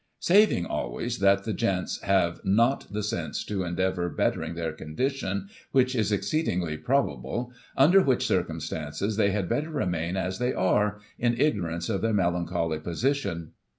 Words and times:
Digitized 0.01 0.29
by 0.29 0.33
Google 0.33 0.41
2t8 0.41 0.49
GOSSIP. 0.49 0.61
[1843 0.65 0.65
Saving 0.65 0.65
always 0.65 1.19
that 1.19 1.43
the 1.43 1.53
Gents 1.53 2.01
have 2.01 2.41
not 2.43 2.87
the 2.91 3.03
sense 3.03 3.45
to 3.45 3.63
en 3.65 3.75
deavour 3.75 4.09
bettering 4.17 4.55
their 4.55 4.71
condition, 4.73 5.47
which 5.73 5.95
is 5.95 6.11
exceedingly 6.11 6.77
pro 6.77 7.03
bable; 7.03 7.51
under 7.77 8.01
which 8.01 8.25
circumstances 8.25 9.15
they 9.17 9.29
had 9.29 9.47
better 9.47 9.69
remain 9.69 10.17
as 10.17 10.39
they 10.39 10.55
are, 10.55 10.99
in 11.19 11.39
ignorance 11.39 11.87
of 11.87 12.01
their 12.01 12.13
melancholy 12.13 12.79
position. 12.79 13.51